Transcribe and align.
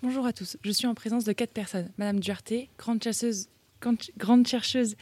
Bonjour 0.00 0.26
à 0.26 0.32
tous, 0.32 0.56
je 0.62 0.70
suis 0.70 0.86
en 0.86 0.94
présence 0.94 1.24
de 1.24 1.32
quatre 1.32 1.52
personnes. 1.52 1.90
Madame 1.98 2.20
Duarte, 2.20 2.52
grande, 2.78 3.02
chasseuse, 3.02 3.48
grande 4.16 4.46
chercheuse 4.46 4.94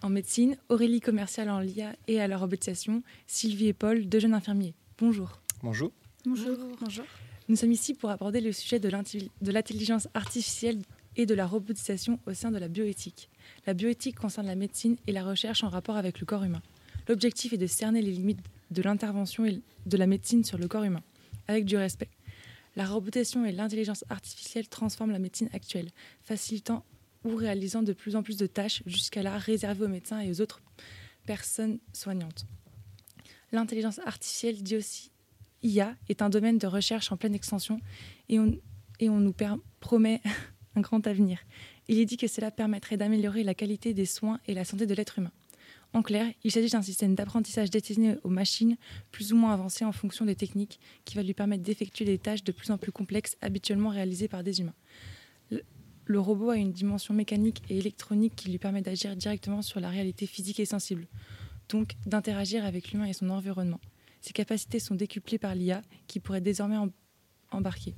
en 0.00 0.08
médecine, 0.08 0.56
Aurélie 0.70 1.02
commerciale 1.02 1.50
en 1.50 1.60
LIA 1.60 1.94
et 2.08 2.18
à 2.18 2.26
la 2.26 2.38
robotisation, 2.38 3.02
Sylvie 3.26 3.68
et 3.68 3.72
Paul, 3.74 4.06
deux 4.06 4.18
jeunes 4.18 4.32
infirmiers. 4.32 4.72
Bonjour. 4.96 5.38
Bonjour. 5.62 5.92
Bonjour. 6.24 6.56
Bonjour. 6.80 7.04
Nous 7.50 7.56
sommes 7.56 7.72
ici 7.72 7.92
pour 7.92 8.08
aborder 8.08 8.40
le 8.40 8.52
sujet 8.52 8.80
de 8.80 8.88
l'intelligence 8.88 10.08
artificielle 10.14 10.80
et 11.16 11.26
de 11.26 11.34
la 11.34 11.46
robotisation 11.46 12.18
au 12.26 12.32
sein 12.32 12.50
de 12.50 12.58
la 12.58 12.68
bioéthique. 12.68 13.28
La 13.66 13.74
bioéthique 13.74 14.16
concerne 14.16 14.46
la 14.46 14.54
médecine 14.54 14.96
et 15.06 15.12
la 15.12 15.24
recherche 15.24 15.62
en 15.62 15.68
rapport 15.68 15.98
avec 15.98 16.20
le 16.20 16.24
corps 16.24 16.44
humain. 16.44 16.62
L'objectif 17.06 17.52
est 17.52 17.58
de 17.58 17.66
cerner 17.66 18.00
les 18.00 18.12
limites 18.12 18.40
de 18.70 18.80
l'intervention 18.80 19.44
de 19.44 19.96
la 19.98 20.06
médecine 20.06 20.42
sur 20.42 20.56
le 20.56 20.68
corps 20.68 20.84
humain, 20.84 21.02
avec 21.48 21.66
du 21.66 21.76
respect. 21.76 22.08
La 22.76 22.86
robotisation 22.86 23.44
et 23.44 23.52
l'intelligence 23.52 24.04
artificielle 24.10 24.68
transforment 24.68 25.12
la 25.12 25.18
médecine 25.18 25.48
actuelle, 25.52 25.90
facilitant 26.22 26.84
ou 27.24 27.34
réalisant 27.34 27.82
de 27.82 27.92
plus 27.92 28.16
en 28.16 28.22
plus 28.22 28.36
de 28.36 28.46
tâches 28.46 28.82
jusqu'à 28.86 29.22
là 29.22 29.38
réservées 29.38 29.86
aux 29.86 29.88
médecins 29.88 30.20
et 30.20 30.30
aux 30.30 30.40
autres 30.40 30.62
personnes 31.26 31.78
soignantes. 31.92 32.46
L'intelligence 33.50 33.98
artificielle, 34.00 34.62
dit 34.62 34.76
aussi 34.76 35.10
IA, 35.62 35.96
est 36.08 36.22
un 36.22 36.28
domaine 36.28 36.58
de 36.58 36.66
recherche 36.66 37.10
en 37.10 37.16
pleine 37.16 37.34
extension 37.34 37.80
et 38.28 38.38
on, 38.38 38.58
et 39.00 39.08
on 39.08 39.18
nous 39.18 39.34
promet 39.80 40.20
un 40.76 40.80
grand 40.80 41.06
avenir. 41.06 41.38
Il 41.88 41.98
est 41.98 42.04
dit 42.04 42.16
que 42.16 42.26
cela 42.26 42.50
permettrait 42.50 42.96
d'améliorer 42.96 43.42
la 43.42 43.54
qualité 43.54 43.94
des 43.94 44.06
soins 44.06 44.40
et 44.46 44.54
la 44.54 44.64
santé 44.64 44.86
de 44.86 44.94
l'être 44.94 45.18
humain. 45.18 45.32
En 45.96 46.02
clair, 46.02 46.30
il 46.44 46.52
s'agit 46.52 46.68
d'un 46.68 46.82
système 46.82 47.14
d'apprentissage 47.14 47.70
destiné 47.70 48.16
aux 48.22 48.28
machines 48.28 48.76
plus 49.12 49.32
ou 49.32 49.36
moins 49.38 49.54
avancées 49.54 49.86
en 49.86 49.92
fonction 49.92 50.26
des 50.26 50.36
techniques 50.36 50.78
qui 51.06 51.16
va 51.16 51.22
lui 51.22 51.32
permettre 51.32 51.62
d'effectuer 51.62 52.04
des 52.04 52.18
tâches 52.18 52.44
de 52.44 52.52
plus 52.52 52.70
en 52.70 52.76
plus 52.76 52.92
complexes 52.92 53.38
habituellement 53.40 53.88
réalisées 53.88 54.28
par 54.28 54.44
des 54.44 54.60
humains. 54.60 54.74
Le, 55.50 56.20
robot 56.20 56.50
a 56.50 56.58
une 56.58 56.70
dimension 56.70 57.14
mécanique 57.14 57.62
et 57.70 57.78
électronique 57.78 58.34
qui 58.36 58.50
lui 58.50 58.58
permet 58.58 58.82
d'agir 58.82 59.16
directement 59.16 59.62
sur 59.62 59.80
la 59.80 59.88
réalité 59.88 60.26
physique 60.26 60.60
et 60.60 60.66
sensible, 60.66 61.08
donc 61.70 61.94
d'interagir 62.04 62.66
avec 62.66 62.92
l'humain 62.92 63.06
et 63.06 63.14
son 63.14 63.30
environnement. 63.30 63.80
Ses 64.20 64.34
capacités 64.34 64.80
sont 64.80 64.96
décuplées 64.96 65.38
par 65.38 65.54
l'IA 65.54 65.80
qui 66.08 66.20
pourrait 66.20 66.42
désormais 66.42 66.76
embarquer. 67.50 67.94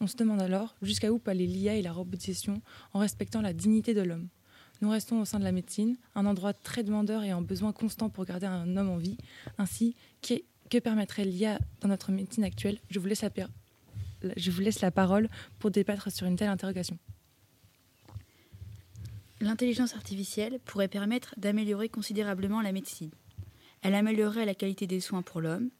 On 0.00 0.06
se 0.06 0.16
demande 0.16 0.40
alors 0.40 0.74
jusqu'à 0.80 1.12
où 1.12 1.18
peut 1.18 1.32
aller 1.32 1.46
l'IA 1.46 1.74
et 1.74 1.82
la 1.82 1.92
robotisation 1.92 2.62
en 2.94 3.00
respectant 3.00 3.42
la 3.42 3.52
dignité 3.52 3.92
de 3.92 4.00
l'homme. 4.00 4.30
Nous 4.82 4.90
restons 4.90 5.20
au 5.20 5.24
sein 5.24 5.38
de 5.38 5.44
la 5.44 5.52
médecine, 5.52 5.96
un 6.14 6.26
endroit 6.26 6.52
très 6.52 6.82
demandeur 6.82 7.22
et 7.24 7.32
en 7.32 7.40
besoin 7.40 7.72
constant 7.72 8.10
pour 8.10 8.24
garder 8.24 8.46
un 8.46 8.76
homme 8.76 8.90
en 8.90 8.98
vie. 8.98 9.16
Ainsi, 9.58 9.94
que 10.22 10.78
permettrait 10.78 11.24
l'IA 11.24 11.58
dans 11.80 11.88
notre 11.88 12.12
médecine 12.12 12.44
actuelle? 12.44 12.78
Je 12.90 12.98
vous, 12.98 13.06
laisse 13.06 13.22
la 14.80 14.90
parole 14.90 15.28
pour 15.58 15.70
débattre 15.70 16.12
sur 16.12 16.26
une 16.26 16.36
telle 16.36 16.48
interrogation. 16.48 16.98
L'intelligence 19.40 19.94
artificielle 19.94 20.58
pourrait 20.64 20.88
permettre 20.88 21.34
d'améliorer 21.36 21.88
considérablement 21.88 22.62
la 22.62 22.72
médecine. 22.72 23.10
Elle 23.82 23.94
améliorerait 23.94 24.46
la 24.46 24.54
qualité 24.54 24.86
des 24.86 25.00
soins 25.00 25.22
pour 25.22 25.40
l'homme. 25.40 25.70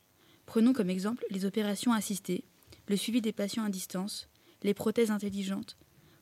Prenons 0.45 0.73
comme 0.73 0.91
exemple 0.91 1.25
les 1.31 1.45
opérations 1.45 1.93
assistées, 1.93 2.45
le 2.87 2.97
suivi 2.97 3.21
des 3.21 3.33
patients 3.33 3.65
à 3.65 3.71
distance, 3.71 4.29
les 4.63 4.75
prothèses 4.75 5.11
intelligentes, 5.11 5.77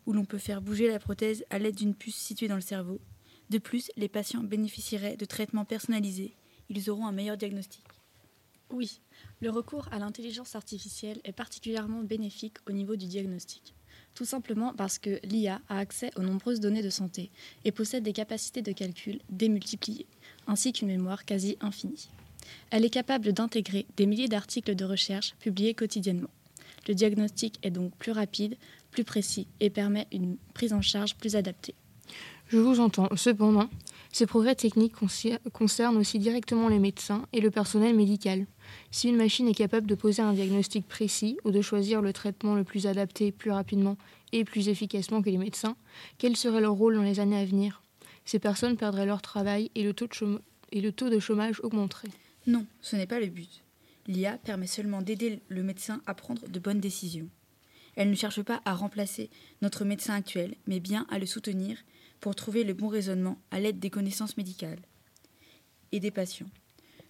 où 0.07 0.13
l'on 0.13 0.25
peut 0.25 0.39
faire 0.39 0.63
bouger 0.63 0.89
la 0.89 0.99
prothèse 0.99 1.45
à 1.51 1.59
l'aide 1.59 1.77
d'une 1.77 1.95
puce 1.95 2.17
située 2.17 2.49
dans 2.49 2.55
le 2.55 2.61
cerveau. 2.61 3.01
De 3.51 3.59
plus, 3.59 3.91
les 3.97 4.09
patients 4.09 4.43
bénéficieraient 4.43 5.17
de 5.17 5.25
traitements 5.25 5.65
personnalisés. 5.65 6.35
Ils 6.69 6.91
auront 6.91 7.07
un 7.07 7.13
meilleur 7.13 7.37
diagnostic. 7.37 7.83
Oui, 8.71 9.01
le 9.41 9.51
recours 9.51 9.89
à 9.93 9.99
l'intelligence 9.99 10.57
artificielle 10.57 11.21
est 11.25 11.33
particulièrement 11.33 12.03
bénéfique 12.03 12.57
au 12.67 12.73
niveau 12.73 12.97
du 12.97 13.07
diagnostic. 13.07 13.75
Tout 14.15 14.25
simplement 14.25 14.73
parce 14.75 14.99
que 14.99 15.21
l'IA 15.25 15.61
a 15.69 15.79
accès 15.79 16.11
aux 16.17 16.23
nombreuses 16.23 16.61
données 16.61 16.83
de 16.83 16.91
santé 16.91 17.31
et 17.65 17.73
possède 17.73 18.05
des 18.05 18.13
capacités 18.13 18.63
de 18.63 18.73
calcul 18.73 19.21
démultipliées, 19.29 20.07
ainsi 20.47 20.73
qu'une 20.73 20.89
mémoire 20.89 21.25
quasi 21.25 21.57
infinie. 21.61 22.09
Elle 22.71 22.85
est 22.85 22.91
capable 22.91 23.33
d'intégrer 23.33 23.87
des 23.97 24.07
milliers 24.07 24.29
d'articles 24.29 24.75
de 24.75 24.85
recherche 24.85 25.35
publiés 25.41 25.75
quotidiennement. 25.75 26.31
Le 26.87 26.95
diagnostic 26.95 27.59
est 27.63 27.71
donc 27.71 27.95
plus 27.97 28.13
rapide, 28.13 28.57
plus 28.95 29.05
précis 29.05 29.49
et 29.59 29.71
permet 29.71 30.07
une 30.13 30.37
prise 30.55 30.73
en 30.73 30.81
charge 30.81 31.17
plus 31.17 31.35
adaptée. 31.35 31.75
Je 32.47 32.59
vous 32.59 32.79
entends. 32.79 33.09
Cependant, 33.17 33.69
ces 34.13 34.27
progrès 34.27 34.55
techniques 34.55 34.95
concernent 35.53 35.97
aussi 35.97 36.21
directement 36.21 36.69
les 36.69 36.79
médecins 36.79 37.27
et 37.33 37.41
le 37.41 37.51
personnel 37.51 37.97
médical. 37.97 38.47
Si 38.93 39.09
une 39.09 39.17
machine 39.17 39.49
est 39.49 39.55
capable 39.55 39.89
de 39.89 39.97
poser 39.97 40.23
un 40.23 40.33
diagnostic 40.33 40.87
précis 40.87 41.37
ou 41.45 41.51
de 41.51 41.61
choisir 41.61 42.01
le 42.03 42.13
traitement 42.13 42.55
le 42.55 42.63
plus 42.63 42.87
adapté 42.87 43.33
plus 43.33 43.51
rapidement 43.51 43.97
et 44.33 44.45
plus 44.45 44.69
efficacement 44.69 45.23
que 45.23 45.31
les 45.31 45.39
médecins, 45.39 45.77
quel 46.19 46.37
serait 46.37 46.61
leur 46.61 46.75
rôle 46.75 46.95
dans 46.95 47.03
les 47.03 47.19
années 47.19 47.41
à 47.41 47.45
venir? 47.45 47.83
Ces 48.25 48.39
personnes 48.39 48.77
perdraient 48.77 49.07
leur 49.07 49.23
travail 49.23 49.71
et 49.75 49.83
le 49.83 49.93
taux 49.93 50.07
de, 50.07 50.41
et 50.71 50.81
le 50.81 50.93
taux 50.93 51.11
de 51.11 51.19
chômage 51.19 51.61
augmenterait. 51.65 52.09
Non, 52.47 52.65
ce 52.81 52.95
n'est 52.95 53.07
pas 53.07 53.21
le 53.21 53.27
but. 53.27 53.63
L'IA 54.07 54.39
permet 54.39 54.67
seulement 54.67 55.03
d'aider 55.03 55.41
le 55.49 55.63
médecin 55.63 56.03
à 56.07 56.15
prendre 56.15 56.47
de 56.47 56.59
bonnes 56.61 56.81
décisions. 56.81 57.29
Elle 57.97 58.11
ne 58.11 58.15
cherche 58.15 58.43
pas 58.43 58.61
à 58.65 58.75
remplacer 58.75 59.31
notre 59.63 59.85
médecin 59.85 60.15
actuel, 60.15 60.57
mais 60.67 60.81
bien 60.81 61.07
à 61.11 61.19
le 61.19 61.27
soutenir 61.27 61.79
pour 62.21 62.35
trouver 62.35 62.65
le 62.65 62.75
bon 62.75 62.89
raisonnement 62.89 63.39
à 63.51 63.61
l'aide 63.61 63.79
des 63.79 63.91
connaissances 63.91 64.37
médicales 64.37 64.81
et 65.93 66.01
des 66.01 66.11
patients. 66.11 66.51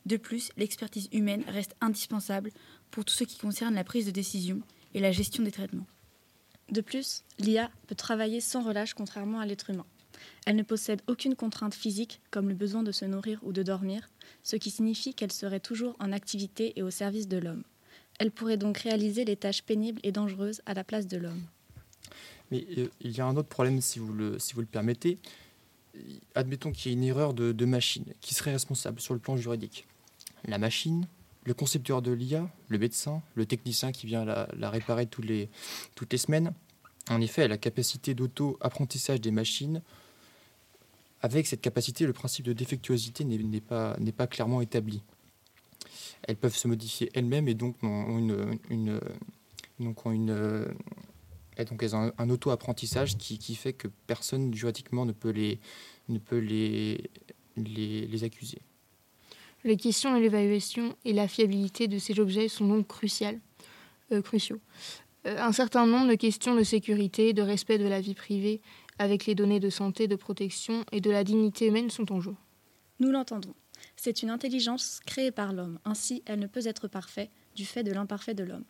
De 0.07 0.17
plus, 0.17 0.51
l'expertise 0.57 1.09
humaine 1.13 1.45
reste 1.49 1.77
indispensable 1.81 2.51
pour 2.91 3.05
tout 3.05 3.15
ce 3.15 3.25
qui 3.25 3.39
concerne 3.39 3.75
la 3.75 3.85
prise 3.85 4.07
de 4.07 4.11
décision 4.11 4.61
et 4.93 5.01
la 5.01 5.13
gestion 5.13 5.43
des 5.43 5.53
traitements. 5.53 5.87
De 6.71 6.81
plus, 6.81 7.25
l'IA 7.39 7.71
peut 7.87 7.95
travailler 7.95 8.41
sans 8.41 8.63
relâche 8.63 8.95
contrairement 8.95 9.41
à 9.41 9.47
l'être 9.47 9.71
humain. 9.71 9.87
Elle 10.47 10.57
ne 10.57 10.63
possède 10.63 11.03
aucune 11.07 11.35
contrainte 11.35 11.75
physique 11.75 12.21
comme 12.31 12.49
le 12.49 12.55
besoin 12.55 12.83
de 12.83 12.93
se 12.93 13.05
nourrir 13.05 13.41
ou 13.43 13.53
de 13.53 13.63
dormir, 13.63 14.11
ce 14.43 14.57
qui 14.57 14.71
signifie 14.71 15.15
qu'elle 15.15 15.33
serait 15.33 15.61
toujours 15.61 15.97
en 15.99 16.13
activité 16.13 16.73
et 16.77 16.83
au 16.83 16.91
service 16.91 17.29
de 17.29 17.39
l'homme. 17.39 17.65
Elle 18.19 18.31
pourrait 18.31 18.57
donc 18.57 18.79
réaliser 18.79 19.25
les 19.25 19.37
tâches 19.37 19.63
pénibles 19.63 20.01
et 20.03 20.13
dangereuses 20.13 20.63
à 20.67 20.75
la 20.75 20.85
place 20.85 21.07
de 21.07 21.17
l'homme. 21.17 21.43
Mais 22.51 22.67
euh, 22.79 22.89
il 23.01 23.17
y 23.17 23.21
a 23.21 23.27
un 23.27 23.37
autre 23.37 23.49
problème, 23.49 23.81
si 23.81 23.99
vous 23.99 24.13
le, 24.13 24.39
permettez. 24.71 25.19
Admettons 26.35 26.73
qu'il 26.73 26.91
y 26.91 26.95
ait 26.95 26.99
une 26.99 27.05
erreur 27.05 27.35
de, 27.35 27.65
machine. 27.65 28.05
Qui 28.21 28.35
serait 28.35 28.53
responsable 28.53 29.01
sur 29.01 29.15
le 29.15 29.21
plan 29.21 29.37
juridique 29.37 29.87
La 30.45 30.59
machine, 30.59 31.07
le 31.45 31.55
concepteur 31.55 32.03
de 32.03 32.13
l'IA, 32.13 32.49
le 32.69 32.79
médecin, 32.79 33.23
le 33.35 33.47
technicien 33.47 33.93
qui 33.93 34.07
vient 34.07 34.25
la, 34.25 34.71
réparer 34.71 35.07
toutes 35.07 35.27
les, 35.27 35.49
semaines. 36.17 36.53
En 37.11 37.21
effet, 37.21 37.49
la 37.49 37.59
capacité 37.59 38.15
d'auto-apprentissage 38.15 39.21
des 39.21 39.31
machines 39.31 39.83
avec 41.21 41.47
cette 41.47 41.63
capacité, 41.63 42.05
le 42.05 42.13
principe 42.13 42.45
de 42.45 42.53
défectuosité 42.53 43.25
n'est 43.25 43.61
pas 43.61 44.27
clairement 44.27 44.61
établi. 44.61 45.03
Elles 46.23 46.37
peuvent 46.37 46.57
se 46.57 46.69
modifier 46.69 47.11
elles-mêmes 47.15 47.49
et 47.49 47.55
donc 47.55 47.77
ont 47.83 48.19
une, 48.19 48.59
une, 48.71 49.01
donc 49.81 50.07
ont 50.07 50.13
une 50.13 50.67
donc 51.63 51.83
elles 51.83 51.95
ont 51.95 52.13
un, 52.19 52.31
auto-apprentissage 52.31 53.17
qui, 53.17 53.39
qui, 53.39 53.55
fait 53.55 53.73
que 53.73 53.87
personne 54.09 54.53
juridiquement 54.53 55.07
ne 55.07 55.13
peut 55.13 55.31
les, 55.31 55.61
ne 56.09 56.19
peut 56.19 56.39
les, 56.39 57.11
les, 57.57 58.07
les 58.07 58.25
accuser. 58.25 58.59
Les 59.63 59.77
questions 59.77 60.15
de 60.15 60.21
l'évaluation 60.21 60.97
et 61.05 61.13
la 61.13 61.29
fiabilité 61.29 61.89
de 61.89 61.99
ces 61.99 62.19
objets 62.19 62.49
sont 62.49 62.67
donc 62.67 62.89
cruciales, 62.89 63.41
euh, 64.13 64.21
cruciaux. 64.21 64.61
Euh, 65.27 65.39
un 65.39 65.53
certain 65.53 65.87
nombre 65.87 66.09
de 66.09 66.17
questions 66.17 66.55
de 66.55 66.63
sécurité, 66.63 67.33
de 67.33 67.43
respect 67.43 67.79
de 67.79 67.87
la 67.87 68.01
vie 68.01 68.15
privée 68.15 68.61
avec 68.99 69.27
les 69.27 69.35
données 69.35 69.61
de 69.61 69.71
santé, 69.71 70.07
de 70.07 70.17
protection 70.17 70.85
et 70.93 71.01
de 71.01 71.11
la 71.11 71.25
dignité 71.25 71.69
humaine 71.69 71.91
sont 71.91 72.13
en 72.13 72.21
jeu. 72.21 72.35
Nous 73.01 73.11
l'entendons. 73.11 73.55
C'est 73.97 74.23
une 74.23 74.31
intelligence 74.31 75.01
créée 75.07 75.31
par 75.31 75.53
l'homme, 75.53 75.79
ainsi 75.85 76.23
elle 76.27 76.39
ne 76.39 76.47
peut 76.47 76.67
être 76.67 76.89
parfaite 76.89 77.31
du 77.55 77.65
fait 77.65 77.83
de 77.83 77.93
l'imparfait 77.93 78.35
de 78.35 78.45
l'homme. 78.45 78.65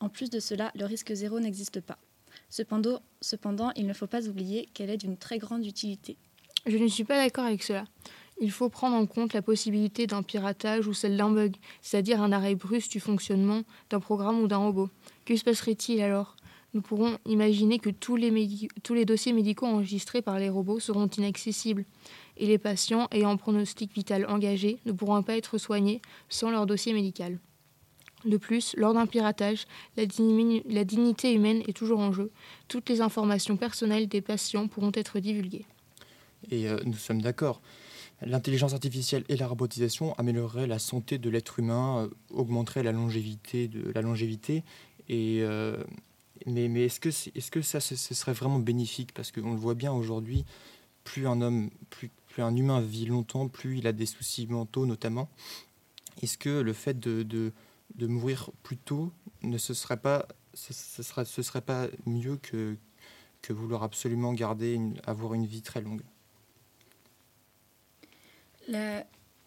En 0.00 0.08
plus 0.08 0.30
de 0.30 0.40
cela, 0.40 0.72
le 0.74 0.84
risque 0.84 1.12
zéro 1.14 1.40
n'existe 1.40 1.80
pas. 1.80 1.98
Cependant, 2.50 3.72
il 3.76 3.86
ne 3.86 3.92
faut 3.92 4.06
pas 4.06 4.28
oublier 4.28 4.68
qu'elle 4.74 4.90
est 4.90 4.96
d'une 4.96 5.16
très 5.16 5.38
grande 5.38 5.64
utilité. 5.64 6.16
Je 6.66 6.76
ne 6.76 6.88
suis 6.88 7.04
pas 7.04 7.16
d'accord 7.16 7.44
avec 7.44 7.62
cela. 7.62 7.84
Il 8.40 8.50
faut 8.50 8.68
prendre 8.68 8.96
en 8.96 9.06
compte 9.06 9.32
la 9.32 9.42
possibilité 9.42 10.06
d'un 10.06 10.22
piratage 10.22 10.88
ou 10.88 10.94
celle 10.94 11.16
d'un 11.16 11.30
bug, 11.30 11.54
c'est-à-dire 11.82 12.20
un 12.20 12.32
arrêt 12.32 12.56
brusque 12.56 12.90
du 12.90 13.00
fonctionnement 13.00 13.62
d'un 13.90 14.00
programme 14.00 14.40
ou 14.40 14.48
d'un 14.48 14.56
robot. 14.58 14.90
Que 15.24 15.36
se 15.36 15.44
passerait-il 15.44 16.00
alors? 16.00 16.34
Nous 16.74 16.82
pourrons 16.82 17.18
imaginer 17.24 17.78
que 17.78 17.90
tous 17.90 18.16
les, 18.16 18.68
tous 18.82 18.94
les 18.94 19.04
dossiers 19.04 19.32
médicaux 19.32 19.66
enregistrés 19.66 20.22
par 20.22 20.38
les 20.38 20.48
robots 20.48 20.80
seront 20.80 21.06
inaccessibles 21.06 21.84
et 22.36 22.46
les 22.46 22.58
patients 22.58 23.08
ayant 23.12 23.30
un 23.30 23.36
pronostic 23.36 23.94
vital 23.94 24.26
engagé 24.26 24.78
ne 24.84 24.92
pourront 24.92 25.22
pas 25.22 25.36
être 25.36 25.56
soignés 25.56 26.02
sans 26.28 26.50
leur 26.50 26.66
dossier 26.66 26.92
médical. 26.92 27.38
De 28.24 28.36
plus, 28.38 28.74
lors 28.76 28.94
d'un 28.94 29.06
piratage, 29.06 29.66
la, 29.96 30.06
dignité 30.06 31.32
humaine 31.32 31.62
est 31.68 31.76
toujours 31.76 32.00
en 32.00 32.12
jeu. 32.12 32.30
Toutes 32.68 32.88
les 32.88 33.00
informations 33.00 33.56
personnelles 33.56 34.08
des 34.08 34.22
patients 34.22 34.66
pourront 34.66 34.92
être 34.94 35.20
divulguées. 35.20 35.66
Et 36.50 36.68
euh, 36.68 36.78
nous 36.84 36.94
sommes 36.94 37.20
d'accord. 37.20 37.60
L'intelligence 38.22 38.72
artificielle 38.72 39.24
et 39.28 39.36
la 39.36 39.46
robotisation 39.46 40.14
amélioreraient 40.14 40.66
la 40.66 40.78
santé 40.78 41.18
de 41.18 41.28
l'être 41.28 41.58
humain, 41.58 42.04
euh, 42.04 42.08
augmenteraient 42.30 42.82
la 42.82 42.92
longévité, 42.92 43.68
de, 43.68 43.92
la 43.94 44.00
longévité 44.00 44.62
et, 45.08 45.40
euh, 45.42 45.76
mais, 46.46 46.84
est-ce 46.84 47.00
que, 47.00 47.62
ça 47.62 47.80
ce, 47.80 47.96
serait 47.96 48.32
vraiment 48.32 48.58
bénéfique? 48.58 49.12
Parce 49.14 49.32
qu'on 49.32 49.52
le 49.52 49.58
voit 49.58 49.74
bien 49.74 49.92
aujourd'hui, 49.92 50.44
plus 51.04 51.26
un 51.26 51.40
homme, 51.40 51.70
plus, 51.90 52.10
un 52.38 52.54
humain 52.54 52.80
vit 52.80 53.06
longtemps, 53.06 53.48
plus 53.48 53.78
il 53.78 53.86
a 53.86 53.92
des 53.92 54.06
soucis 54.06 54.46
mentaux 54.46 54.86
notamment. 54.86 55.28
Est-ce 56.22 56.36
que 56.36 56.60
le 56.60 56.72
fait 56.72 56.98
de, 56.98 57.52
mourir 57.98 58.50
plus 58.62 58.76
tôt 58.76 59.12
ne 59.42 59.58
ce 59.58 59.72
serait 59.72 59.96
pas, 59.96 60.26
ce, 60.52 60.72
serait, 61.02 61.62
pas 61.62 61.88
mieux 62.06 62.36
que, 62.36 62.76
vouloir 63.48 63.82
absolument 63.82 64.32
garder, 64.32 64.80
avoir 65.06 65.34
une 65.34 65.46
vie 65.46 65.62
très 65.62 65.80
longue? 65.80 66.02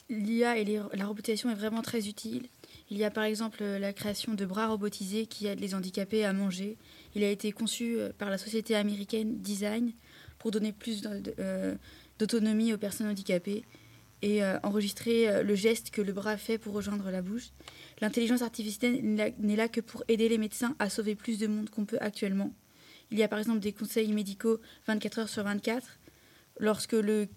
L'IA 0.10 0.58
et 0.58 0.80
la 0.94 1.06
robotisation 1.06 1.50
est 1.50 1.56
vraiment 1.56 1.82
très 1.82 2.08
utile. 2.08 2.48
Il 2.90 2.98
y 2.98 3.04
a 3.04 3.12
par 3.12 3.26
exemple 3.26 3.60
euh, 3.62 3.80
la 3.80 3.92
création 3.92 4.34
de 4.34 4.46
bras 4.46 4.68
robotisés 4.68 5.26
qui 5.26 5.48
aident 5.48 5.60
les 5.60 5.76
handicapés 5.76 6.24
à 6.24 6.32
manger. 6.34 6.78
Il 7.16 7.24
a 7.24 7.30
été 7.30 7.52
conçu 7.52 7.98
euh, 7.98 8.12
par 8.18 8.30
la 8.30 8.38
société 8.38 8.76
américaine 8.76 9.40
Design 9.42 9.92
pour 10.40 10.52
donner 10.52 10.72
plus 10.72 11.04
euh, 11.40 11.76
d'autonomie 12.20 12.74
aux 12.74 12.78
personnes 12.78 13.08
handicapées 13.08 13.64
et 14.24 14.42
enregistrer 14.64 15.44
le 15.44 15.54
geste 15.54 15.92
que 15.92 16.02
le 16.02 16.12
bras 16.12 16.38
fait 16.38 16.58
pour 16.58 16.74
rejoindre 16.74 17.12
la 17.12 17.22
bouche. 17.22 17.52
L'intelligence 18.02 18.42
artificielle 18.42 19.00
n'est 19.04 19.56
là 19.56 19.68
que 19.68 19.80
pour 19.80 20.04
aider 20.08 20.28
les 20.28 20.40
médecins 20.40 20.76
à 20.80 20.90
sauver 20.90 21.14
plus 21.14 21.38
de 21.38 21.46
monde 21.46 21.70
qu'on 21.70 21.86
peut 21.86 22.00
actuellement. 22.02 22.52
Il 23.12 23.20
y 23.20 23.24
a 23.24 23.28
par 23.28 23.38
exemple 23.38 23.60
des 23.60 23.74
conseils 23.74 24.12
médicaux 24.12 24.60
24 24.88 25.20
heures 25.20 25.30
sur 25.30 25.44
24. 25.44 26.00
Lorsque 26.60 26.94
le 26.94 27.28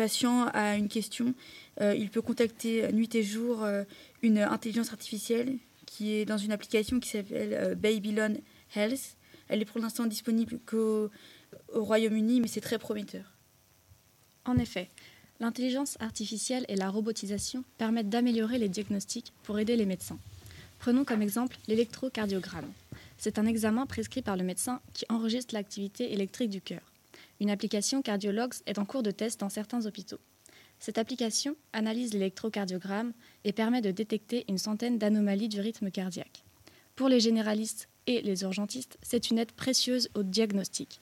patient 0.00 0.46
a 0.54 0.76
une 0.76 0.88
question, 0.88 1.34
euh, 1.82 1.94
il 1.94 2.08
peut 2.08 2.22
contacter 2.22 2.90
nuit 2.90 3.14
et 3.14 3.22
jour 3.22 3.62
euh, 3.62 3.84
une 4.22 4.38
intelligence 4.38 4.92
artificielle 4.92 5.58
qui 5.84 6.14
est 6.14 6.24
dans 6.24 6.38
une 6.38 6.52
application 6.52 7.00
qui 7.00 7.10
s'appelle 7.10 7.52
euh, 7.52 7.74
Babylon 7.74 8.38
Health. 8.74 9.16
Elle 9.48 9.60
est 9.60 9.66
pour 9.66 9.78
l'instant 9.78 10.06
disponible 10.06 10.58
qu'au 10.64 11.10
au 11.74 11.84
Royaume-Uni, 11.84 12.40
mais 12.40 12.48
c'est 12.48 12.62
très 12.62 12.78
prometteur. 12.78 13.26
En 14.46 14.56
effet, 14.56 14.88
l'intelligence 15.38 15.98
artificielle 16.00 16.64
et 16.68 16.76
la 16.76 16.88
robotisation 16.88 17.62
permettent 17.76 18.08
d'améliorer 18.08 18.56
les 18.56 18.70
diagnostics 18.70 19.34
pour 19.42 19.58
aider 19.58 19.76
les 19.76 19.84
médecins. 19.84 20.18
Prenons 20.78 21.04
comme 21.04 21.20
exemple 21.20 21.58
l'électrocardiogramme. 21.68 22.72
C'est 23.18 23.38
un 23.38 23.44
examen 23.44 23.84
prescrit 23.84 24.22
par 24.22 24.38
le 24.38 24.44
médecin 24.44 24.80
qui 24.94 25.04
enregistre 25.10 25.54
l'activité 25.54 26.14
électrique 26.14 26.48
du 26.48 26.62
cœur. 26.62 26.89
Une 27.40 27.50
application 27.50 28.02
Cardiologs 28.02 28.54
est 28.66 28.78
en 28.78 28.84
cours 28.84 29.02
de 29.02 29.10
test 29.10 29.40
dans 29.40 29.48
certains 29.48 29.86
hôpitaux. 29.86 30.18
Cette 30.78 30.98
application 30.98 31.56
analyse 31.72 32.12
l'électrocardiogramme 32.12 33.12
et 33.44 33.52
permet 33.52 33.80
de 33.82 33.90
détecter 33.90 34.44
une 34.48 34.58
centaine 34.58 34.98
d'anomalies 34.98 35.48
du 35.48 35.60
rythme 35.60 35.90
cardiaque. 35.90 36.44
Pour 36.96 37.08
les 37.08 37.20
généralistes 37.20 37.88
et 38.06 38.20
les 38.22 38.42
urgentistes, 38.42 38.98
c'est 39.02 39.30
une 39.30 39.38
aide 39.38 39.52
précieuse 39.52 40.08
au 40.14 40.22
diagnostic. 40.22 41.00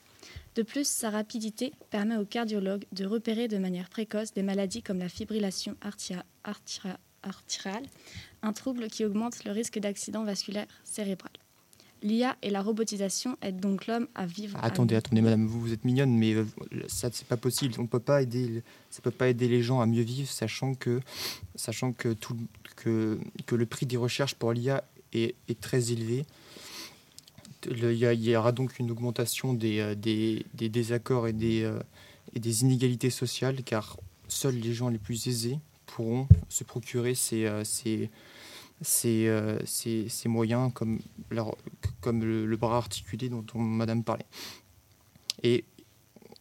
De 0.55 0.63
plus, 0.63 0.87
sa 0.87 1.09
rapidité 1.09 1.73
permet 1.89 2.17
aux 2.17 2.25
cardiologues 2.25 2.85
de 2.91 3.05
repérer 3.05 3.47
de 3.47 3.57
manière 3.57 3.89
précoce 3.89 4.33
des 4.33 4.43
maladies 4.43 4.81
comme 4.83 4.99
la 4.99 5.09
fibrillation 5.09 5.75
artia- 5.81 6.23
artira- 6.43 6.99
artérielle, 7.23 7.87
un 8.41 8.53
trouble 8.53 8.87
qui 8.87 9.05
augmente 9.05 9.43
le 9.45 9.51
risque 9.51 9.79
d'accident 9.79 10.23
vasculaire 10.23 10.67
cérébral. 10.83 11.31
L'IA 12.01 12.37
et 12.41 12.49
la 12.49 12.61
robotisation 12.61 13.37
aident 13.41 13.59
donc 13.59 13.85
l'homme 13.87 14.07
à 14.15 14.25
vivre. 14.25 14.57
Attendez, 14.63 14.95
attendez, 14.95 15.21
madame, 15.21 15.45
vous, 15.47 15.59
vous 15.59 15.73
êtes 15.73 15.83
mignonne, 15.83 16.15
mais 16.17 16.33
euh, 16.33 16.45
ça, 16.87 17.09
c'est 17.11 17.27
pas 17.27 17.35
possible. 17.37 17.75
On 17.77 17.87
peut 17.87 17.99
pas 17.99 18.21
aider, 18.21 18.63
ça 18.89 19.01
peut 19.01 19.11
pas 19.11 19.27
aider 19.27 19.47
les 19.49 19.61
gens 19.61 19.81
à 19.81 19.85
mieux 19.85 20.01
vivre, 20.03 20.29
sachant 20.29 20.75
que, 20.75 21.01
sachant 21.55 21.91
que, 21.91 22.13
tout, 22.13 22.37
que, 22.77 23.19
que 23.45 23.55
le 23.55 23.65
prix 23.65 23.85
des 23.85 23.97
recherches 23.97 24.35
pour 24.35 24.53
l'IA 24.53 24.83
est, 25.13 25.35
est 25.49 25.59
très 25.59 25.91
élevé. 25.91 26.25
Le- 27.69 27.93
Il 27.93 28.23
y, 28.23 28.35
aura 28.35 28.53
donc 28.53 28.79
une 28.79 28.89
augmentation 28.91 29.53
des, 29.53 29.79
euh, 29.79 29.95
des, 29.95 30.45
des 30.53 30.69
désaccords 30.69 31.27
et 31.27 31.33
des, 31.33 31.63
euh, 31.63 31.79
et 32.33 32.39
des 32.39 32.61
inégalités 32.61 33.09
sociales, 33.09 33.63
car 33.63 33.97
seuls 34.29 34.55
les 34.55 34.73
gens 34.73 34.87
les 34.87 34.99
plus 34.99 35.27
aisés 35.27 35.59
pourront 35.85 36.27
se 36.47 36.63
procurer 36.63 37.15
ces, 37.15 37.45
euh, 37.45 37.63
ces, 37.65 38.09
ces, 38.81 39.27
euh, 39.27 39.57
ces- 39.65 40.07
moyens 40.29 40.71
comme, 40.73 40.99
comme 42.01 42.23
le, 42.23 42.55
bras 42.57 42.77
articulé 42.77 43.29
dont 43.29 43.45
on- 43.53 43.59
Madame 43.59 44.03
parlait. 44.03 44.25
Et 45.43 45.65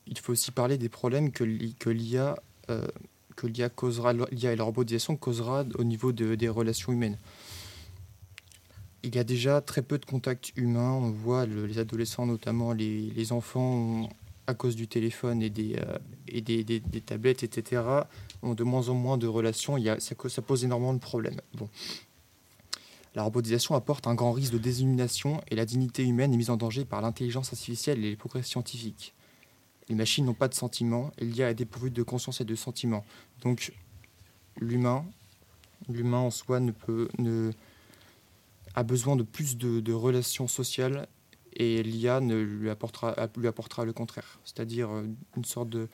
il 0.07 0.19
faut 0.19 0.33
aussi 0.33 0.51
parler 0.51 0.79
des 0.79 0.89
problèmes 0.89 1.31
que 1.33 1.45
que 1.79 1.91
l'IA 1.91 2.37
euh, 2.71 2.87
que 3.37 3.47
l'IA 3.47 3.69
causera, 3.69 4.13
l'IA 4.13 4.53
et 4.53 4.57
la 4.57 4.65
robotisation 4.65 5.17
causera 5.17 5.65
au 5.79 5.85
niveau 5.85 6.13
de- 6.13 6.35
des 6.35 6.49
relations 6.49 6.93
humaines. 6.93 7.19
Il 9.05 9.15
y 9.15 9.19
a 9.19 9.25
déjà 9.25 9.61
très 9.61 9.83
peu 9.83 9.99
de 9.99 10.05
contacts 10.05 10.53
humains. 10.57 10.91
On 10.93 11.11
voit 11.11 11.47
le- 11.47 11.67
les 11.67 11.79
adolescents, 11.79 12.27
notamment 12.27 12.73
les, 12.73 13.11
les 13.11 13.33
enfants, 13.33 14.09
à 14.49 14.55
cause 14.55 14.75
du 14.75 14.89
téléphone 14.89 15.41
et 15.43 15.51
des, 15.51 15.77
euh, 15.77 15.99
et 16.27 16.41
des, 16.41 16.65
des- 16.65 16.81
tablettes, 17.01 17.43
etc., 17.45 17.83
ont 18.43 18.55
de 18.55 18.65
moins 18.65 18.89
en 18.89 18.95
moins 18.95 19.19
de 19.19 19.27
relations. 19.29 19.77
Il 19.77 19.85
y 19.85 19.89
a, 19.89 20.01
ça, 20.01 20.15
ça 20.29 20.43
pose 20.43 20.65
énormément 20.65 20.95
de 20.95 20.99
problèmes. 21.01 21.41
Bon. 21.55 21.69
La 23.19 23.25
robotisation 23.25 23.75
apporte 23.75 24.07
un 24.07 24.15
grand 24.15 24.31
risque 24.31 24.53
de 24.53 24.59
déshumanisation 24.59 25.41
et 25.49 25.57
la 25.57 25.65
dignité 25.65 26.07
humaine 26.07 26.33
est 26.33 26.37
mise 26.37 26.51
en 26.51 26.57
danger 26.57 26.85
par 26.85 27.03
l'intelligence 27.03 27.53
artificielle 27.53 27.99
et 27.99 28.11
les 28.11 28.15
progrès 28.15 28.45
scientifiques. 28.45 29.13
Les 29.89 29.97
machines 29.97 30.25
n'ont 30.25 30.35
pas 30.35 30.47
de 30.47 30.55
sentiments 30.55 31.11
et 31.19 31.25
l'IA 31.25 31.51
est 31.51 31.57
dépourvue 31.57 31.91
de 31.91 32.05
conscience 32.05 32.41
et 32.41 32.45
de 32.45 32.55
sentiments. 32.55 33.05
Donc 33.41 33.73
l'humain, 34.61 35.05
en 35.89 36.31
soi 36.31 36.61
ne 36.61 36.71
peut, 36.71 37.09
ne, 37.19 37.51
a 38.77 38.85
besoin 38.85 39.17
de 39.17 39.25
plus 39.25 39.57
de, 39.57 39.93
relations 39.93 40.47
sociales 40.47 41.09
et 41.55 41.83
l'IA 41.83 42.21
ne 42.21 42.37
lui 42.37 42.71
apportera, 42.71 43.17
le 43.35 43.93
contraire, 43.93 44.39
c'est-à-dire 44.45 44.91
euh, 44.91 45.09
une 45.37 45.45
sorte 45.45 45.71
de, 45.71 45.89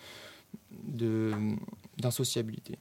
d'insociabilité. 1.97 2.79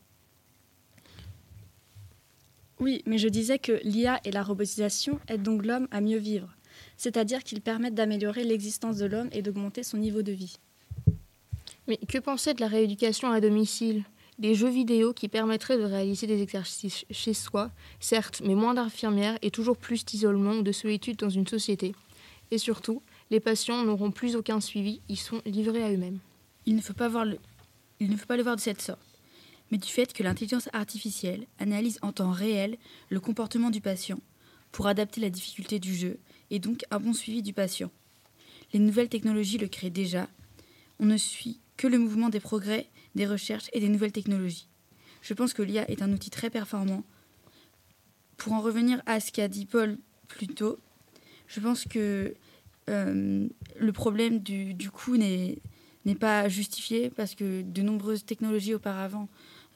Oui, 2.84 3.02
mais 3.06 3.18
je 3.18 3.30
disais 3.30 3.60
que 3.60 3.80
l'IA 3.86 4.20
et 4.26 4.32
la 4.32 4.44
robotisation 4.44 5.18
aident 5.30 5.44
donc 5.44 5.66
l'homme 5.66 5.88
à 5.92 6.02
mieux 6.02 6.18
vivre, 6.18 6.54
c'est-à-dire 6.98 7.42
qu'ils 7.42 7.62
permettent 7.62 7.96
d'améliorer 7.96 8.44
l'existence 8.44 8.98
de 8.98 9.06
l'homme 9.06 9.30
et 9.32 9.42
d'augmenter 9.42 9.84
son 9.84 9.96
niveau 9.96 10.22
de 10.22 10.34
vie. 10.34 10.58
Mais 11.88 11.96
que 11.96 12.18
penser 12.18 12.54
de 12.54 12.60
la 12.60 12.68
rééducation 12.68 13.32
à 13.32 13.40
domicile? 13.40 14.04
Des 14.38 14.54
jeux 14.54 14.70
vidéo 14.70 15.14
qui 15.14 15.30
permettraient 15.30 15.78
de 15.78 15.84
réaliser 15.84 16.28
des 16.28 16.42
exercices 16.42 17.06
chez 17.10 17.34
soi, 17.34 17.72
certes, 18.02 18.42
mais 18.44 18.54
moins 18.54 18.74
d'infirmières 18.74 19.38
et 19.42 19.50
toujours 19.50 19.78
plus 19.78 20.04
d'isolement 20.04 20.56
ou 20.56 20.62
de 20.62 20.74
solitude 20.74 21.16
dans 21.16 21.30
une 21.30 21.48
société. 21.48 21.96
Et 22.52 22.58
surtout, 22.58 23.02
les 23.32 23.40
patients 23.40 23.86
n'auront 23.86 24.12
plus 24.12 24.36
aucun 24.36 24.60
suivi, 24.60 25.00
ils 25.08 25.16
sont 25.16 25.42
livrés 25.46 25.84
à 25.84 25.90
eux-mêmes. 25.90 26.20
Il 26.66 26.76
ne 26.76 26.82
faut 26.82 26.94
pas 26.94 27.08
voir 27.08 27.24
le, 27.24 27.38
il 28.02 28.12
ne 28.12 28.18
faut 28.18 28.26
pas 28.26 28.36
le 28.36 28.44
voir 28.44 28.58
de 28.58 28.62
cette 28.62 28.82
sorte, 28.82 29.00
mais 29.74 29.80
du 29.80 29.90
fait 29.90 30.14
que 30.14 30.22
l'intelligence 30.22 30.70
artificielle 30.72 31.48
analyse 31.58 31.98
en 32.04 32.12
temps 32.12 32.30
réel 32.30 32.78
le 33.10 33.20
comportement 33.20 33.72
du 33.72 33.82
patient 33.82 34.20
pour 34.72 34.86
adapter 34.86 35.20
la 35.20 35.32
difficulté 35.32 35.80
du 35.80 35.96
jeu 35.96 36.20
et 36.52 36.60
donc 36.60 36.86
un 36.92 37.00
bon 37.00 37.12
suivi 37.12 37.42
du 37.42 37.54
patient. 37.54 37.90
Les 38.72 38.78
nouvelles 38.78 39.10
technologies 39.10 39.58
le 39.58 39.68
créent 39.68 39.90
déjà. 39.90 40.30
On 41.00 41.08
ne 41.08 41.18
suit 41.18 41.60
que 41.76 41.88
le 41.88 41.98
mouvement 41.98 42.30
des 42.30 42.40
progrès, 42.40 42.88
des 43.16 43.26
recherches 43.26 43.72
et 43.74 43.80
des 43.80 43.90
nouvelles 43.90 44.12
technologies. 44.12 44.68
Je 45.24 45.34
pense 45.34 45.56
que 45.56 45.64
l'IA 45.64 45.90
est 45.90 46.04
un 46.04 46.14
outil 46.14 46.30
très 46.30 46.52
performant. 46.52 47.04
Pour 48.38 48.54
en 48.54 48.62
revenir 48.62 49.02
à 49.08 49.20
ce 49.20 49.32
qu'a 49.32 49.48
dit 49.48 49.66
Paul 49.66 49.98
plus 50.28 50.50
tôt, 50.50 50.78
je 51.48 51.60
pense 51.60 51.86
que 51.86 52.36
euh, 52.92 53.48
le 53.80 53.92
problème 53.92 54.38
du, 54.38 54.76
du 54.76 54.92
coût 54.92 55.18
n'est 55.18 55.58
n'est 56.06 56.16
pas 56.16 56.50
justifié 56.50 57.10
parce 57.10 57.36
que 57.36 57.62
de 57.62 57.82
nombreuses 57.82 58.26
technologies 58.26 58.74
auparavant 58.74 59.30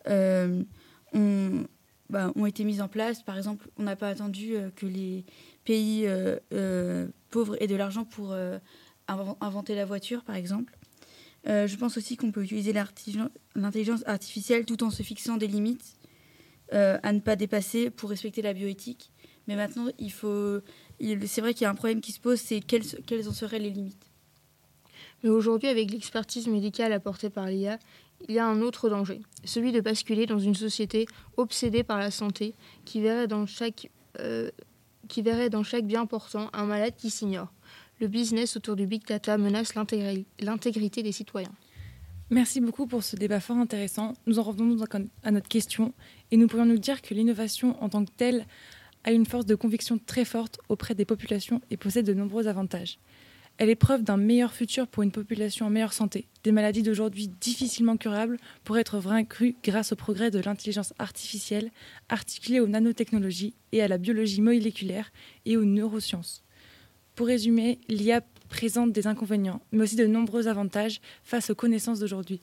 euh, 0.07 0.63
ont, 1.13 1.65
bah, 2.09 2.31
ont 2.35 2.45
été 2.45 2.63
mises 2.63 2.81
en 2.81 2.87
place. 2.87 3.23
Par 3.23 3.37
exemple, 3.37 3.69
on 3.77 3.83
n'a 3.83 3.95
pas 3.95 4.09
attendu 4.09 4.55
euh, 4.55 4.69
que 4.75 4.85
les 4.85 5.25
pays 5.65 6.03
euh, 6.05 7.07
pauvres 7.29 7.61
aient 7.61 7.67
de 7.67 7.75
l'argent 7.75 8.05
pour 8.05 8.33
inven- 9.07 9.37
inventer 9.41 9.75
la 9.75 9.85
voiture, 9.85 10.23
par 10.23 10.35
exemple. 10.35 10.73
Je 11.45 11.75
pense 11.77 11.97
aussi 11.97 12.17
qu'on 12.17 12.31
peut 12.31 12.43
utiliser 12.43 12.73
l'intelligence 13.55 14.03
artificielle 14.05 14.65
tout 14.65 14.83
en 14.83 14.89
se 14.89 15.01
fixant 15.01 15.37
des 15.37 15.47
limites 15.47 15.95
à 16.71 17.13
ne 17.13 17.19
pas 17.19 17.37
dépasser 17.37 17.89
pour 17.89 18.09
respecter 18.09 18.41
la 18.41 18.53
bioéthique. 18.53 19.11
Mais 19.47 19.55
maintenant, 19.55 19.87
il 19.97 20.11
faut. 20.11 20.59
C'est 20.99 21.39
vrai 21.39 21.53
qu'il 21.53 21.63
y 21.63 21.65
a 21.65 21.69
un 21.69 21.75
problème 21.75 22.01
qui 22.01 22.11
se 22.11 22.19
pose, 22.19 22.39
c'est 22.41 22.59
quelles, 22.59 22.83
quelles 23.05 23.29
en 23.29 23.31
seraient 23.31 23.59
les 23.59 23.69
limites. 23.69 24.09
Mais 25.23 25.29
aujourd'hui, 25.29 25.69
avec 25.69 25.89
l'expertise 25.91 26.47
médicale 26.47 26.91
apportée 26.91 27.29
par 27.29 27.47
l'IA, 27.47 27.79
il 28.27 28.35
y 28.35 28.39
a 28.39 28.45
un 28.45 28.61
autre 28.61 28.89
danger, 28.89 29.21
celui 29.43 29.71
de 29.71 29.81
basculer 29.81 30.25
dans 30.25 30.39
une 30.39 30.55
société 30.55 31.05
obsédée 31.37 31.83
par 31.83 31.99
la 31.99 32.11
santé 32.11 32.55
qui 32.85 33.01
verrait 33.01 33.27
dans 33.27 33.45
chaque, 33.45 33.89
euh, 34.19 34.49
bien 35.83 36.05
portant 36.05 36.49
un 36.53 36.65
malade 36.65 36.93
qui 36.97 37.09
s'ignore. 37.09 37.51
Le 37.99 38.07
business 38.07 38.57
autour 38.57 38.75
du 38.75 38.85
big 38.85 39.05
data 39.05 39.37
menace 39.37 39.75
l'intégri- 39.75 40.25
l'intégrité 40.39 41.01
des 41.03 41.11
citoyens. 41.11 41.53
Merci 42.29 42.59
beaucoup 42.59 42.87
pour 42.87 43.03
ce 43.03 43.15
débat 43.15 43.39
fort 43.39 43.57
intéressant. 43.57 44.13
Nous 44.25 44.37
en 44.37 44.43
revenons 44.43 44.77
à 45.23 45.31
notre 45.31 45.47
question 45.47 45.93
et 46.29 46.37
nous 46.37 46.47
pourrions 46.47 46.65
nous 46.65 46.77
dire 46.77 47.01
que 47.01 47.13
l'innovation 47.13 47.81
en 47.81 47.89
tant 47.89 48.03
que 48.03 48.11
telle 48.11 48.45
a 49.03 49.11
une 49.13 49.25
force 49.25 49.45
de 49.45 49.55
conviction 49.55 49.97
très 49.97 50.25
forte 50.25 50.59
auprès 50.67 50.93
des 50.93 51.05
populations 51.05 51.61
et 51.69 51.77
possède 51.77 52.05
de 52.05 52.13
nombreux 52.13 52.47
avantages. 52.47 52.99
Elle 53.57 53.69
est 53.69 53.75
preuve 53.75 54.03
d'un 54.03 54.17
meilleur 54.17 54.53
futur 54.53 54.87
pour 54.87 55.01
une 55.01 55.11
population 55.11 55.65
en 55.65 55.69
meilleure 55.71 55.93
santé. 55.93 56.27
Des 56.43 56.51
maladies 56.51 56.83
d'aujourd'hui 56.83 57.27
difficilement 57.27 57.97
curables 57.97 58.37
pourraient 58.63 58.81
être 58.81 58.99
vaincues 58.99 59.55
grâce 59.63 59.93
au 59.93 59.95
progrès 59.95 60.29
de 60.29 60.39
l'intelligence 60.39 60.93
artificielle, 60.99 61.71
articulée 62.07 62.59
aux 62.59 62.67
nanotechnologies 62.67 63.55
et 63.71 63.81
à 63.81 63.87
la 63.87 63.97
biologie 63.97 64.41
moléculaire 64.41 65.11
et 65.45 65.57
aux 65.57 65.65
neurosciences. 65.65 66.43
Pour 67.15 67.27
résumer, 67.27 67.79
l'IA 67.89 68.21
présente 68.47 68.91
des 68.91 69.07
inconvénients, 69.07 69.61
mais 69.71 69.83
aussi 69.83 69.95
de 69.95 70.05
nombreux 70.05 70.47
avantages 70.47 71.01
face 71.23 71.49
aux 71.49 71.55
connaissances 71.55 71.99
d'aujourd'hui. 71.99 72.39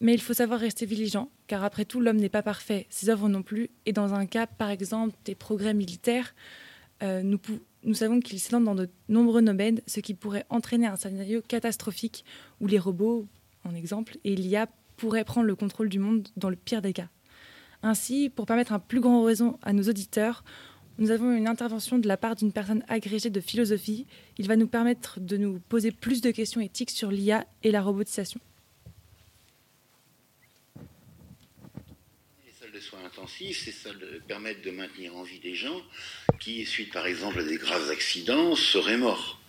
Mais 0.00 0.14
il 0.14 0.20
faut 0.20 0.34
savoir 0.34 0.60
rester 0.60 0.86
vigilant, 0.86 1.28
car 1.48 1.64
après 1.64 1.84
tout, 1.84 2.00
l'homme 2.00 2.18
n'est 2.18 2.28
pas 2.28 2.42
parfait, 2.42 2.86
ses 2.88 3.10
œuvres 3.10 3.28
non 3.28 3.42
plus, 3.42 3.70
et 3.84 3.92
dans 3.92 4.14
un 4.14 4.26
cas, 4.26 4.46
par 4.46 4.70
exemple, 4.70 5.16
des 5.24 5.34
progrès 5.34 5.74
militaires, 5.74 6.34
euh, 7.02 7.22
nous, 7.22 7.38
nous 7.84 7.94
savons 7.94 8.20
qu'il 8.20 8.40
s'élance 8.40 8.64
dans 8.64 8.74
de 8.74 8.88
nombreux 9.08 9.42
domaines, 9.42 9.80
ce 9.86 10.00
qui 10.00 10.14
pourrait 10.14 10.46
entraîner 10.48 10.86
un 10.86 10.96
scénario 10.96 11.42
catastrophique 11.46 12.24
où 12.60 12.66
les 12.66 12.78
robots, 12.78 13.26
en 13.64 13.74
exemple, 13.74 14.18
et 14.24 14.34
l'IA 14.34 14.68
pourraient 14.96 15.24
prendre 15.24 15.46
le 15.46 15.56
contrôle 15.56 15.88
du 15.88 15.98
monde 15.98 16.28
dans 16.36 16.50
le 16.50 16.56
pire 16.56 16.82
des 16.82 16.92
cas. 16.92 17.08
Ainsi, 17.82 18.30
pour 18.30 18.46
permettre 18.46 18.72
un 18.72 18.78
plus 18.78 19.00
grand 19.00 19.22
horizon 19.22 19.58
à 19.62 19.72
nos 19.72 19.82
auditeurs, 19.82 20.44
nous 20.98 21.10
avons 21.10 21.32
une 21.32 21.48
intervention 21.48 21.98
de 21.98 22.06
la 22.06 22.16
part 22.16 22.36
d'une 22.36 22.52
personne 22.52 22.84
agrégée 22.88 23.30
de 23.30 23.40
philosophie. 23.40 24.06
Il 24.38 24.46
va 24.46 24.56
nous 24.56 24.68
permettre 24.68 25.20
de 25.20 25.36
nous 25.36 25.58
poser 25.68 25.90
plus 25.90 26.20
de 26.20 26.30
questions 26.30 26.60
éthiques 26.60 26.90
sur 26.90 27.10
l'IA 27.10 27.46
et 27.62 27.72
la 27.72 27.82
robotisation. 27.82 28.40
C'est 33.52 33.72
ça 33.72 33.90
permettre 34.26 34.62
de 34.62 34.70
maintenir 34.70 35.16
en 35.16 35.22
vie 35.22 35.38
des 35.38 35.54
gens 35.54 35.80
qui, 36.40 36.64
suite 36.66 36.92
par 36.92 37.06
exemple 37.06 37.40
à 37.40 37.44
des 37.44 37.56
graves 37.56 37.90
accidents, 37.90 38.54
seraient 38.56 38.96
morts. 38.96 39.40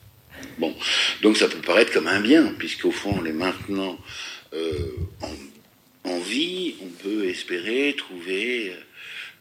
Bon, 0.58 0.76
donc 1.22 1.38
ça 1.38 1.48
peut 1.48 1.62
paraître 1.62 1.94
comme 1.94 2.08
un 2.08 2.20
bien, 2.20 2.54
puisqu'au 2.58 2.92
fond, 2.92 3.22
les 3.22 3.32
maintenant 3.32 3.98
euh, 4.54 4.92
en, 6.04 6.20
vie, 6.20 6.76
on 6.82 6.88
peut 6.88 7.28
espérer 7.28 7.96
trouver 7.98 8.76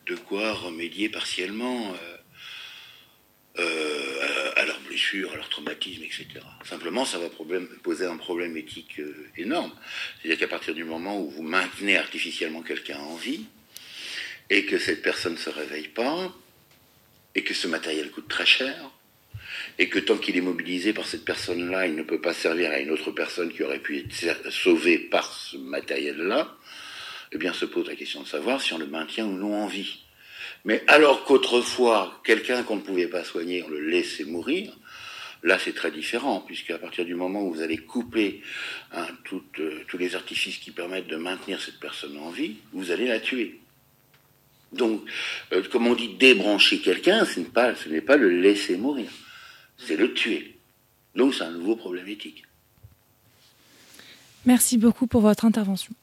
de 0.06 0.14
quoi 0.14 0.52
remédier 0.52 1.08
partiellement 1.08 1.94
euh, 1.94 3.60
euh, 3.60 4.50
à 4.56 4.64
leurs 4.66 4.80
blessures, 4.80 5.32
à 5.32 5.36
leurs 5.36 5.48
traumatismes, 5.48 6.02
etc. 6.02 6.26
Simplement, 6.64 7.04
ça 7.04 7.18
va 7.18 7.28
poser 7.82 8.06
un 8.06 8.16
problème 8.16 8.56
éthique 8.56 9.00
énorme. 9.36 9.72
C'est-à-dire 10.20 10.38
qu'à 10.38 10.48
partir 10.48 10.74
du 10.74 10.84
moment 10.84 11.20
où 11.20 11.30
vous 11.30 11.42
maintenez 11.42 11.96
artificiellement 11.96 12.62
quelqu'un 12.62 12.98
en 12.98 13.16
vie, 13.16 13.46
et 14.50 14.66
que 14.66 14.78
cette 14.78 15.02
personne 15.02 15.34
ne 15.34 15.38
se 15.38 15.50
réveille 15.50 15.88
pas, 15.88 16.32
et 17.34 17.42
que 17.42 17.54
ce 17.54 17.66
matériel 17.66 18.10
coûte 18.10 18.28
très 18.28 18.46
cher, 18.46 18.90
et 19.78 19.88
que 19.88 19.98
tant 19.98 20.16
qu'il 20.16 20.36
est 20.36 20.42
mobilisé 20.42 20.92
par 20.92 21.06
cette 21.06 21.24
personne-là, 21.24 21.86
il 21.86 21.94
ne 21.94 22.02
peut 22.02 22.20
pas 22.20 22.32
servir 22.32 22.70
à 22.70 22.78
une 22.78 22.90
autre 22.90 23.10
personne 23.10 23.52
qui 23.52 23.62
aurait 23.62 23.80
pu 23.80 23.98
être 23.98 24.50
sauvée 24.52 24.98
par 24.98 25.32
ce 25.32 25.56
matériel-là, 25.56 26.56
eh 27.32 27.38
bien 27.38 27.52
se 27.52 27.64
pose 27.64 27.88
la 27.88 27.96
question 27.96 28.22
de 28.22 28.28
savoir 28.28 28.60
si 28.60 28.72
on 28.72 28.78
le 28.78 28.86
maintient 28.86 29.26
ou 29.26 29.32
non 29.32 29.62
en 29.62 29.66
vie. 29.66 30.04
Mais 30.64 30.82
alors 30.86 31.24
qu'autrefois, 31.24 32.20
quelqu'un 32.24 32.62
qu'on 32.62 32.76
ne 32.76 32.82
pouvait 32.82 33.08
pas 33.08 33.24
soigner, 33.24 33.62
on 33.64 33.68
le 33.68 33.80
laissait 33.80 34.24
mourir, 34.24 34.72
là 35.42 35.58
c'est 35.58 35.74
très 35.74 35.90
différent, 35.90 36.40
puisque 36.40 36.70
à 36.70 36.78
partir 36.78 37.04
du 37.04 37.14
moment 37.14 37.42
où 37.42 37.52
vous 37.52 37.62
allez 37.62 37.78
couper 37.78 38.42
euh, 38.94 39.04
tous 39.24 39.98
les 39.98 40.14
artifices 40.14 40.58
qui 40.58 40.70
permettent 40.70 41.08
de 41.08 41.16
maintenir 41.16 41.60
cette 41.60 41.80
personne 41.80 42.16
en 42.18 42.30
vie, 42.30 42.56
vous 42.72 42.92
allez 42.92 43.08
la 43.08 43.20
tuer. 43.20 43.60
Donc, 44.72 45.02
euh, 45.52 45.62
comme 45.70 45.86
on 45.86 45.94
dit, 45.94 46.14
débrancher 46.14 46.80
quelqu'un, 46.80 47.24
ce 47.24 47.40
n'est 47.40 47.46
pas, 47.46 47.74
ce 47.74 47.88
n'est 47.88 48.00
pas 48.00 48.16
le 48.16 48.28
laisser 48.40 48.76
mourir, 48.76 49.10
c'est 49.78 49.96
le 49.96 50.12
tuer. 50.14 50.58
Donc, 51.14 51.34
c'est 51.34 51.44
un 51.44 51.50
nouveau 51.50 51.76
problème 51.76 52.08
éthique. 52.08 52.44
Merci 54.46 54.76
beaucoup 54.76 55.06
pour 55.06 55.20
votre 55.22 55.44
intervention. 55.44 55.94